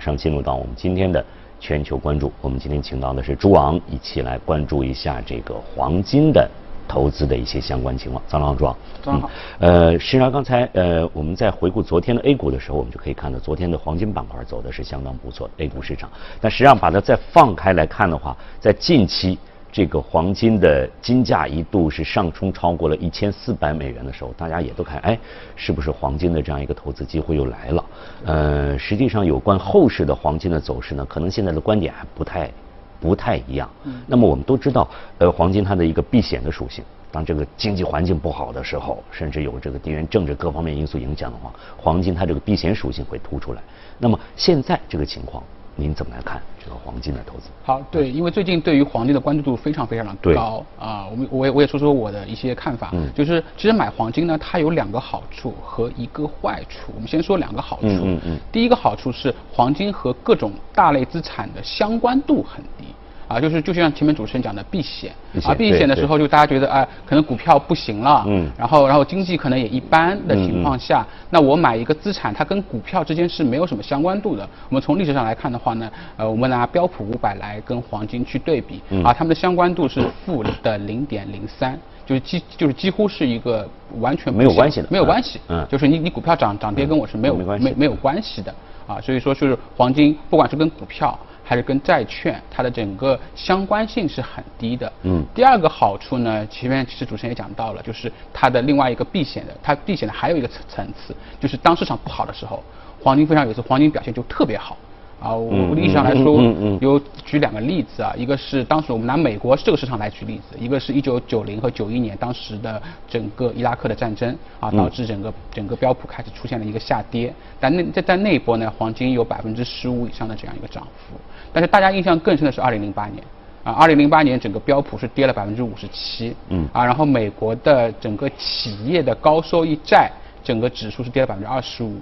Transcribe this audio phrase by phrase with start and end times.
[0.00, 1.22] 马上进入到我们今天的
[1.60, 2.32] 全球关注。
[2.40, 6.48] 我们今天请到的是朱昂，一起来关注一下这个黄金的
[6.88, 8.22] 投资的一些相关情况。
[8.26, 9.30] 早上好，朱昂。
[9.58, 16.08] 呃，实际上刚才呃我们在回顾昨天的 A 股的时候，我们就可以看到昨天的黄金板块走的是相当不错，A 股市场。
[16.40, 19.38] 但实际上把它再放开来看的话，在近期。
[19.72, 25.18] 这个黄金的金价一度是上冲超过了一千四百美元的时候，大家也都看，哎，
[25.54, 27.84] 是不是黄金的这样一个投资机会又来了？
[28.24, 32.50] 呃，实际上有关后市的黄金的走势呢，可能现在的观点还不太
[32.98, 33.70] 不太一样。
[34.06, 43.62] 那么我们都知道，呃，黄金它的一个避险的属性，当这个经济环境不好的时候，甚至有这个地缘政治各方面因素影响的话，黄金它这个避险属性会突出来。
[43.98, 45.44] 那么现在这个情况。
[45.80, 47.44] 您怎么来看这个黄金的投资？
[47.64, 56.92] 好，对，因为最近对于黄金的关注度非常非常的高啊，我们我也我也说说我的一些看法，嗯，就是其实买黄金呢，它有两个好处和一个坏处。
[56.94, 62.84] 我们先说两个好处，嗯嗯嗯，第一个好处是黄金和各种大类资产的相关度很低。
[63.30, 65.12] 啊，就是就像前面主持人讲的避险，
[65.44, 74.42] 啊，避险的时候就大家觉得哎，可能股票不行了，嗯，然后然后经济可能也一般的情况下，那我买一个资产，它跟股票之间是没有什么相关度的。
[74.68, 83.64] 我们从历史上来看的话呢，呃，我们拿标普五百来跟黄金去对比，啊，它们的相关度是负的零点零三，就是几就是几乎是一个
[84.00, 88.52] 完全没有关系的，没有关系，嗯，就是你你股票涨涨跌跟我是没有没没有关系的，
[88.88, 91.16] 啊，所以说就是黄金不管是跟股票。
[91.50, 94.92] 还是跟债券，它的整个相关性是很低的。
[95.02, 95.26] 嗯。
[95.34, 102.62] 第二个好处呢，前面其实主持人也讲到了，就是它的另外一个避险的，它避险的还有一个层层次，就是当市场不好的时候，
[103.02, 104.76] 黄金非常有意思黄金表现就特别好。
[105.20, 106.42] 啊，我历史上来说，
[106.80, 121.14] 有举两个例子啊，一个是当时我们拿美国这个市场来举例子，一个是一九九零和九一年当时的整个伊拉克的战争啊，导致整个整个标普开始出现了一个下跌，但那在在那一波呢，黄金有百分之十五以上的这样一个涨幅，
[121.52, 123.22] 但是大家印象更深的是二零零八年。
[123.62, 126.66] 啊，二零零八年整个标普是跌了百分之五十七，嗯。
[126.72, 130.10] 啊，然后美国的整个企业的高收益债
[130.42, 131.94] 整个指数是跌了百分之二十五。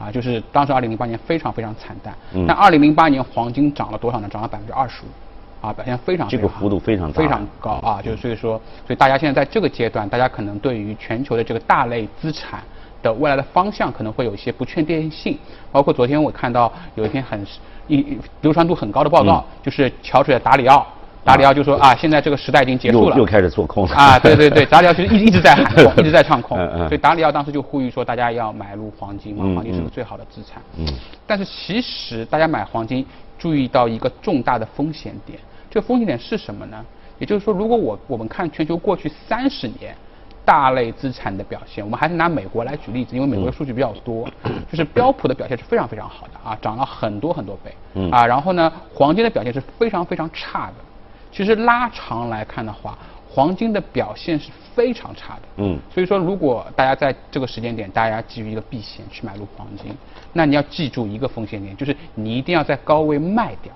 [0.00, 2.14] 啊，就是当时二零零八年非常非常惨淡，
[2.48, 4.26] 但二零零八年黄金涨了多少呢？
[4.30, 12.62] 涨了百分之二十五，啊，表现非常这个幅度非常非常高啊，就是所以说，所以大家现在在这个阶段，大家可能对于全球的这个大类资产
[13.02, 15.38] 的未来的方向可能会有一些不确定性，
[15.70, 17.46] 包括昨天我看到有一篇很
[17.86, 20.86] 一流传度很高的报告，就是桥水的达里奥。
[21.24, 24.18] 达里奥就说啊，现在这个时代已经结束了，又开始做空了啊！
[24.18, 26.56] 对对对，达里奥其实一 一直在喊空，一直在唱空，
[26.88, 30.62] 所以达里奥当时就呼吁说，大家要买入黄金嘛，黄金是个最好的资产。
[30.78, 30.86] 嗯。
[31.26, 33.04] 但是其实大家买黄金，
[33.38, 35.38] 注意到一个重大的风险点，
[35.70, 36.84] 这个风险点是什么呢？
[37.18, 39.94] 也就是说，如果我我们看全球过去三十年
[40.42, 44.26] 大类资产的表现，我们还是拿美国来举例子，因为美国的数据比较多，
[44.70, 47.74] 就是标普的表现是非常非常好的啊，涨了很多很多倍。
[47.92, 48.10] 嗯。
[48.10, 50.74] 啊，然后呢，黄金的表现是非常非常差的。
[51.32, 52.98] 其实拉长来看的话，
[53.28, 55.42] 黄金的表现是非常差的。
[55.58, 59.96] 嗯，所以说如果大家在这个时间点，大家基于一个避险去买入黄金，
[60.32, 63.72] 那你要记住一个风险点，就是你一定要在高位卖掉。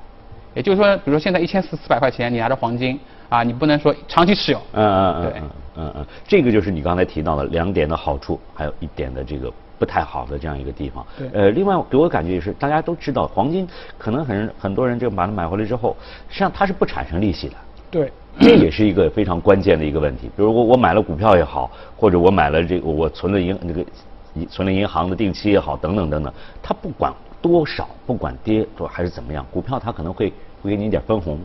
[0.55, 2.99] 也就是说，比如说现在一千四四百块钱，你拿着黄金
[3.29, 4.59] 啊，你不能说长期持有。
[4.73, 5.43] 嗯嗯嗯，对，
[5.77, 9.53] 嗯嗯，这个就是你刚才提到的两点的好处，还有一点的这个。
[9.85, 11.05] 不太好的这样一个地方。
[11.19, 11.29] 对。
[11.35, 13.69] 呃，另外给我感觉也是，大家都知道黄金，
[13.99, 15.95] 可能很很多人就把它买回来之后，
[16.29, 17.57] 实际上它是不产生利息的。
[17.91, 18.11] 对。
[18.41, 20.29] 这也是一个非常关键的一个问题。
[20.35, 23.85] 比如我我买了股票也好，或者我买了这个我存了银那个
[24.49, 27.13] 存了银行的定期也好，等等等等，它不管
[27.43, 31.39] 多少，不管跌多还是怎么样，股票它可能会会给你一点分红。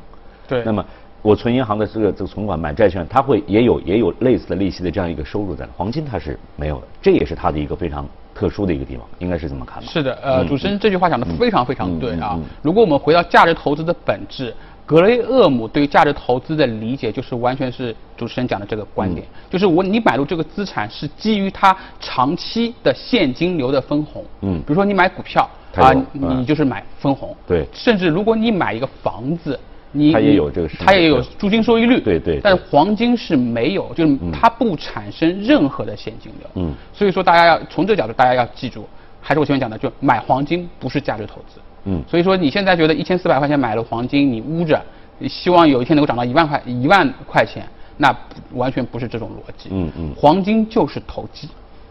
[0.47, 0.63] 对。
[0.63, 0.83] 那么
[1.21, 5.67] 我存银行的这个这个存款买债券，它会也有也有类似的利息的这样一个收入在。
[5.75, 8.05] 黄金它是没有的，这也是它的一个非常。
[8.31, 9.87] 特殊的一个地方，应该是这么看的。
[9.89, 12.39] 是的，呃，主持人这句话讲的非常非常对啊。
[12.61, 24.23] 如果我们回到价值投资的本质，格雷厄姆对于价值投资的理解就是完全是主持人讲的这个观点，就是我你买入这个资产是基于它长期的现金流的分红。
[24.39, 27.35] 嗯，比如说你买股票啊，你就是买分红。
[27.45, 27.67] 对。
[27.73, 29.59] 甚至如果你买一个房子。
[29.91, 32.39] 你它也有这个，它也有租金收益率，对对。
[32.43, 36.49] 但黄金是没有，就是它不产生任何的现金流。
[36.55, 36.73] 嗯。
[36.93, 38.87] 所以说，大家要从这个角度，大家要记住，
[39.19, 41.59] 还是我前面讲的，就买黄金不是价值投资。
[41.85, 42.03] 嗯。
[42.07, 44.79] 所以说，你现在觉得一千四百块钱买了黄金，你捂着，
[45.27, 47.65] 希望有一天能够涨到一万块一万块钱，
[47.97, 48.15] 那
[48.53, 49.69] 完全不是这种逻辑。
[49.71, 50.13] 嗯嗯。
[50.15, 51.49] 黄金就是投机。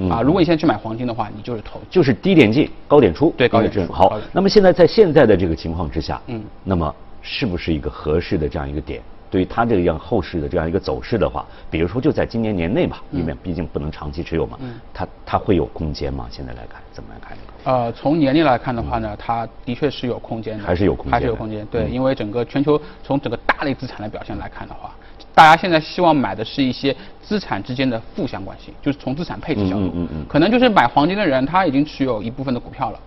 [0.09, 3.35] 啊，如果你现在去买黄金的话，你就是投，就是低点进，高点出。
[3.37, 3.85] 对，高点出。
[3.93, 6.95] 好，那么现在在现在的这个情况之下，嗯，那么。
[7.31, 16.27] 是不是一个合适的这样一个点对于它这样后市的这样一个走势的话，比如说就在今年年内吧，因为毕竟不能长期持有嘛，嗯它它会有空间吗？
[16.31, 17.37] 现在来看，怎么来看？
[17.65, 21.67] 呃，从年龄来看的话呢，它的确是有空间的，还是有空间，还是有空间。
[21.67, 24.95] 对，因为整个全球从整个大类资产的表现来看的话，
[25.35, 32.99] 大家现在希望买的是一些资产之间的负相关性，就是从资产配置角度，嗯嗯嗯，可能就是买黄金的人他已经持有一部分的股票了。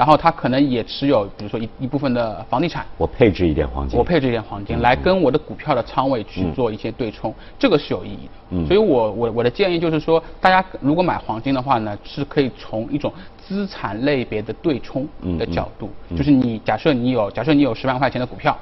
[0.00, 8.32] 然后他可能也持有，比如说一一部分的房地产，我配置一点黄金，我配置一点黄金来跟我的股票的仓位去做一些对冲，这个是有意义的。
[8.52, 13.12] 嗯，所以我我我的建议就是说，大家如果买黄金的话呢，是可以从一种
[13.46, 15.06] 资产类别的对冲
[15.38, 18.56] 的角度，就是你假设你有假设你有十万块钱的股票，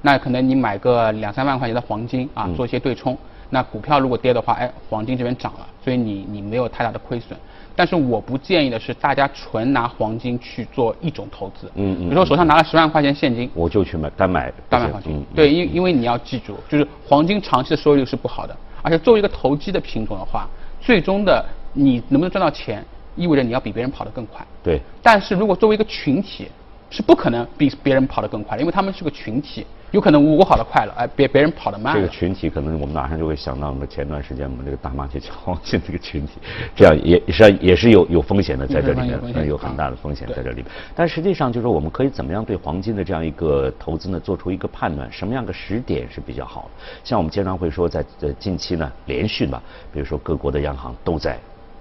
[0.00, 3.18] 那可能你买个两三万块钱的黄金啊，做一些对冲，
[3.50, 7.38] 那股票如果跌的话，哎，黄金这边涨了，所以你你没有太大的亏损。
[7.76, 11.66] 但是我不建议的是，大家纯拿黄金去做一种投资。
[11.74, 12.04] 嗯嗯。
[12.04, 15.26] 比如说手上拿了十万块钱现金，我就去买单买单买黄金。
[15.34, 20.46] 对，因因为你要记住，就是黄金长期的收益率是不好的，而且作为一个投机的品种的话，
[20.80, 22.84] 最终的你能不能赚到钱，
[23.16, 24.46] 意味着你要比别人跑得更快。
[24.62, 24.80] 对。
[25.02, 26.48] 但是如果作为一个群体，
[26.94, 29.66] 是不可能比别人跑得更快的，因为他们是个群体。
[29.90, 31.94] 有可能我跑得快了，哎，别别人跑得慢。
[31.94, 36.32] 这个群体可能我们马上就会想到，我们前段时间我们这个大妈去抢黄金这个群体，
[36.74, 40.66] 这样也实际上也是有有风险的在这里面，有很大的风险在这里面。
[40.96, 45.10] 但实际上就是说，我们可以怎么样对黄金的这样一个投资呢做出一个判断？
[45.12, 46.84] 什么样的时点是比较好的？
[47.04, 49.62] 像我们经常会说，在呃近期呢，连续吧，
[49.92, 51.38] 比如说各国的央行都在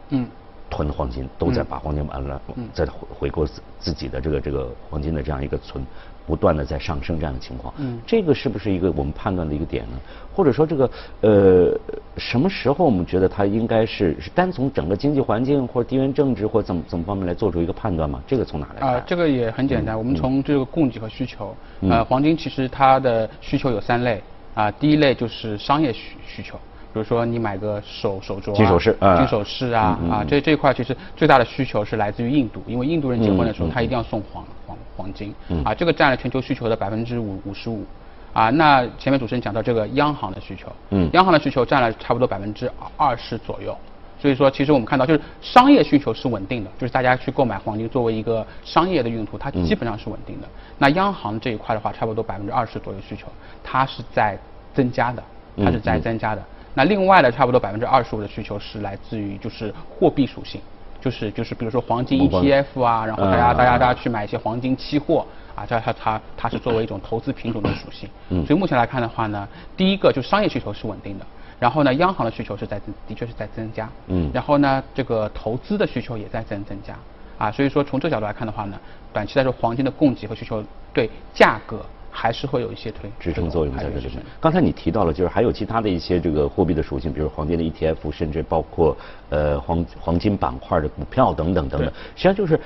[0.10, 0.27] 嗯
[0.69, 2.42] 囤黄金，都在把黄金完了
[2.74, 5.83] 再回回购自自己的这个这个黄金的这样一个存。
[6.25, 10.00] 不断的在上升这样的情况，嗯，这个是不是一个我们判断的一个点呢？
[10.33, 10.89] 或者说这个
[11.19, 11.77] 呃
[12.15, 18.24] 什么时候我们觉得它应该是是单从整个经济环境或者地缘政治或怎么怎么方面来做出一个判断吗？
[18.25, 18.88] 这个从哪来？
[18.88, 24.24] 啊，这个也很简单，我们从这个供给和需求，呃，黄金其实它的需求有三类，
[24.54, 26.57] 啊，第一类就是商业需需求。
[26.93, 35.33] 比如说你买个手手镯、金首饰、金首饰啊啊，这这一块其实最大的需求是来自于印度，因为印度人结婚的时候他一定要送黄黄黄金
[35.65, 37.83] 啊，这个占了全球需求的百分之五五十五
[38.31, 38.51] 啊。
[38.51, 43.75] 那前面主持人讲到这个央行的需求，嗯，央行的需求占了差不多百分之二十左右。
[44.21, 50.47] 所以说，其实我们看到就是商业需求是稳定的，就是大家去购买黄金作为一个商业的用途，它基本上是稳定的。
[50.77, 53.27] 那央行这一块的话，差不多百分之二十左右需求，
[53.63, 54.37] 它是在
[54.73, 55.21] 增加的，
[55.57, 56.43] 它是在增加的。
[56.73, 60.59] 那另外的差不多百分之二十五的需求是来自于就是货币属性，
[60.99, 65.25] 就是就是比如说黄金 ETF 啊，然后大家大家大家去买一些黄金期货
[65.55, 68.09] 啊，这它它它是作为一种投资品种的属性。
[68.29, 68.43] 嗯。
[68.45, 69.47] 所以目前来看的话呢，
[69.77, 71.25] 第一个就商业需求是稳定的，
[71.59, 73.87] 然后呢，央行的需求是在的确是在增加。
[74.07, 74.31] 嗯。
[74.33, 76.97] 然后呢，这个投资的需求也在增增加，
[77.37, 78.79] 啊，所以说从这个角度来看的话呢，
[79.13, 81.85] 短期来说黄金的供给和需求对价格。
[82.23, 84.23] 还是会有一些推支撑作用在这里面。
[84.39, 88.95] 刚才你提到了，就是还有其他的一些这个货币的属性，比如黄金的 ETF，甚至包括
[89.27, 91.91] 呃黄黄金板块的股票等等等等。
[92.15, 92.57] 实际上就是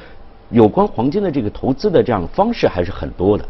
[0.52, 3.44] 有关黄金的这个投资的这样方式还是很多的。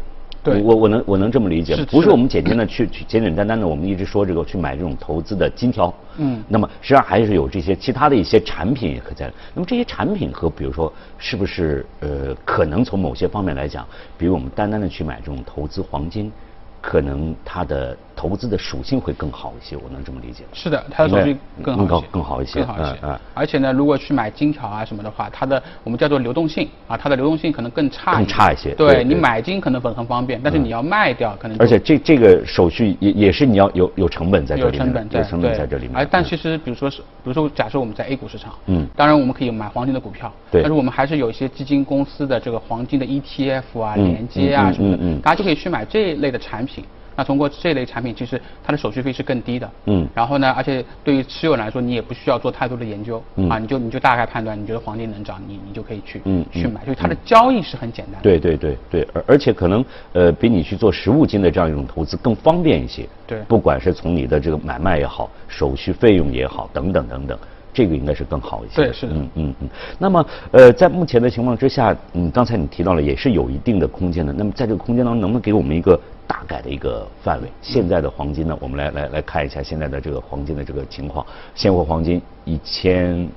[0.44, 5.92] 我我能我能这么理解，不是我们简单的去去简简单单的，我们一直说这个去买这种投资的金条。
[6.16, 6.42] 嗯。
[6.48, 9.30] 那么实际上还是有这些其他的一些产品也可在。
[9.54, 13.86] 那么这些产品和比如说是不是呃可能从某些方面来讲，
[14.16, 16.32] 比如我们单单的去买这种投资黄金。
[16.80, 20.50] 可能它的投资的属性会更好一些，我能这么理解吗？
[20.52, 22.90] 是的，它的收益更好更好一些，更好一些。
[23.02, 23.20] 嗯嗯。
[23.32, 28.16] 而且呢，如果去买金条啊什么的话，它的我们叫做流动性啊，它的流动性可能更差。
[28.16, 28.74] 更差一些。
[28.74, 31.56] 对你买金可能很很方便，但是你要卖掉可能。
[31.60, 34.78] 而且这这个手续也也是你要有有成本在这里面。
[34.80, 35.18] 有成本在。
[35.20, 35.96] 有成本在这里面。
[35.96, 40.60] 而但其实比如说是，比如说假设我们在 A 股市场，嗯，当然我们可以买黄金的股票，对。
[40.62, 46.84] 但是我们还是有一些基金公司的这个黄金的 ETF 啊、连接啊什么的，大家就可以去买这一类的产品。
[47.18, 49.68] 那通过这类产品，其实它的手续费是更低的。
[49.86, 50.06] 嗯。
[50.14, 53.20] 然后呢，而且对于持有人来说，你也不需要做太多的研究。
[53.34, 53.48] 嗯。
[53.48, 58.22] 啊，你就你就大概判断，你觉得黄金能涨，你你就可以去嗯去买，就是它的交易是很简单。
[58.22, 63.08] 对对对对，而而且可能呃比你去做实物金的这样一种投资更方便一些。
[63.26, 63.40] 对。
[63.48, 67.36] 不管是从你的这个买卖也好，手续费用也好，等等等等。
[67.72, 68.76] 这个应该是更好一些。
[68.76, 69.12] 对，是的。
[69.14, 69.68] 嗯嗯嗯。
[69.98, 74.32] 那么，呃，在目前的情况之下，嗯，刚才你提到了，也是有一定的空间的。
[74.32, 77.48] 那么，在这个空间当中，能不能给我们一个大概的一个范围？
[77.62, 78.56] 现在的黄金呢？
[78.60, 81.24] 我们来来来看一下现在的这个黄金的这个情况。
[81.54, 83.28] 现货黄金一千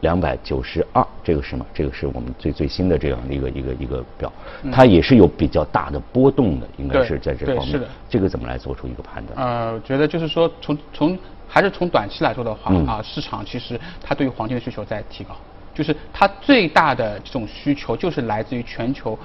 [0.00, 1.66] 两百九十二，这个是吗？
[1.74, 4.32] 这个是我们最最新的这样的一个一个一个表，
[4.70, 7.66] 它也是有比较大的波动的，应该是在这方面。
[7.66, 7.88] 是的。
[8.08, 9.44] 这个怎么来做出一个判断？
[9.44, 11.18] 呃，我觉得就是说，从从。
[11.54, 15.36] 还是从短期来说的话啊，市场其实它对于黄金的需求在提高，
[15.72, 19.16] 就是它最大的这种需求就是来自于全球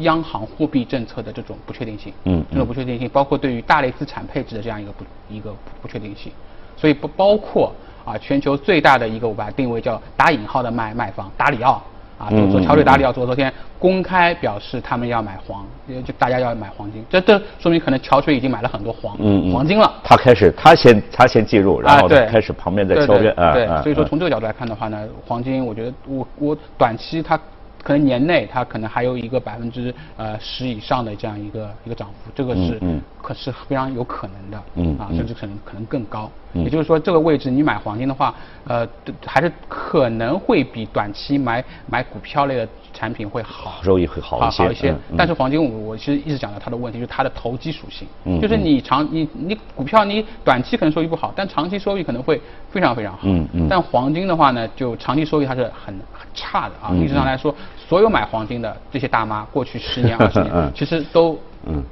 [0.00, 6.30] 央行货币政策的这种不确定性，嗯，这种不确定性包括对于大类资产配置的这样一个不一个不确定性，
[6.76, 7.72] 所以不包括
[8.04, 11.82] 啊全球最大的一个我把它定位叫打引号的卖卖方达里奥。
[12.20, 15.64] 啊，做说桥水达里奥昨昨天公开表示他们要买黄，
[16.04, 19.16] 就大家要买黄金，这这说明可能桥水已经买了很多黄
[19.50, 19.90] 黄金了。
[20.04, 23.54] 他开始他先他先介入，然后开始旁边在敲边啊。
[23.54, 27.40] 对，所以说从这个角度来看的话呢，黄金我觉得我我短期它。
[27.82, 32.78] 可能年内它可能还有一个百分之呃十以上的这样一个一个涨幅，这个是
[33.22, 36.30] 可是非常有可能的，啊，甚至可能可能更高。
[36.52, 38.34] 也就是说，这个位置你买黄金的话，
[38.66, 38.86] 呃，
[39.24, 44.64] 还是可能会比短期买买股票类的产品会好，收益会好一些。
[44.64, 44.94] 好一些。
[45.16, 48.06] 但是黄金我我其实一直讲到它的问题，就是它的投机属性，
[48.40, 52.40] 就是你长你你股票你短期可能收益不好，但长期收益可能会
[52.70, 53.20] 非常非常好。
[53.22, 53.66] 嗯嗯。
[53.68, 56.90] 但黄金的话呢，就长期收益它是很很差的啊。
[56.92, 57.54] 历史上来说。
[57.90, 61.82] 所有买黄金的这些大妈，过去十年 二十年，其实都嗯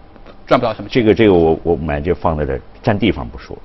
[0.47, 1.03] 赚不到什么钱。
[1.03, 3.59] 这个这个我我买就放在这占地方不说，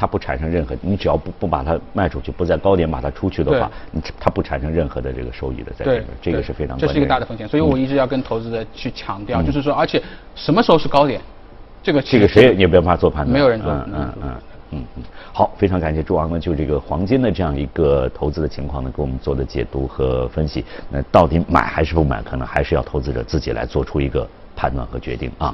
[0.00, 10.02] 它不产生任何，你只要不不把它卖出去，不在高点把它出去的话，你它不产生任何的这个收益的在这边，这个是非常这是一个大的风险，所以我一直要跟投资者去强调，就是说，而且
[10.34, 11.20] 什么时候是高点，
[11.82, 14.34] 这个这个谁也没有办法做判断，没有人做，嗯嗯嗯。
[14.72, 15.02] 嗯嗯，
[15.32, 20.64] 好，非常感谢朱王呢，就这个黄金的这样一个投资的情况呢，给我们做的解读和分析。
[20.88, 25.52] 那到底买还是不买，可能还是要投资者自己来做出一个判断和决定啊。